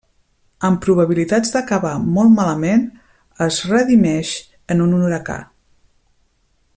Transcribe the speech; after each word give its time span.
Amb 0.69 0.79
probabilitats 0.85 1.51
d'acabar 1.55 1.91
molt 2.15 2.33
malament, 2.39 2.87
es 3.49 3.61
redimeix 3.73 4.35
en 4.77 4.85
un 4.87 4.99
huracà. 5.01 5.41